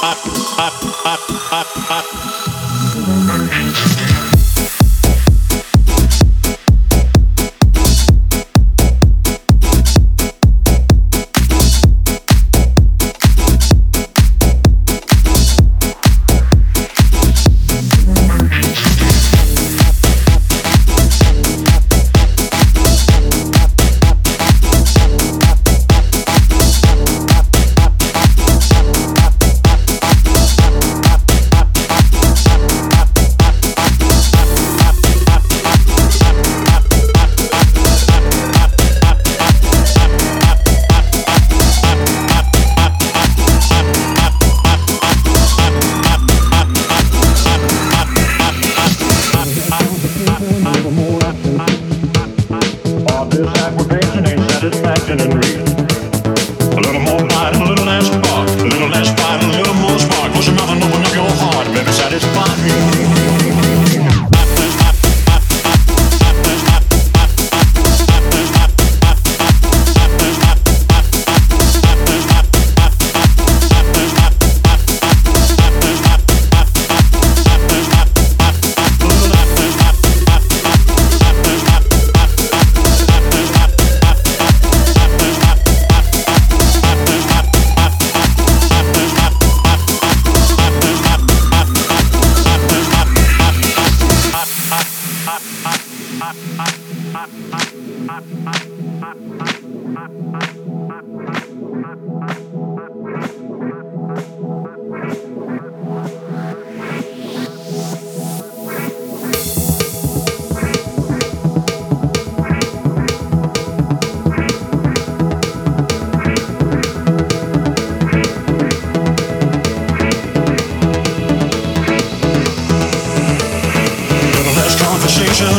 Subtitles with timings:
[0.00, 0.18] up,
[0.58, 1.90] up, up, up,
[4.06, 4.11] up.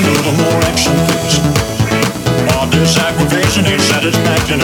[0.05, 1.39] A little more action, please.
[2.53, 2.97] All this
[3.65, 4.59] ain't satisfaction